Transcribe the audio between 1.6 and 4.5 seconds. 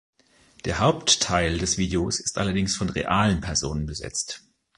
Videos ist allerdings von realen Personen besetzt.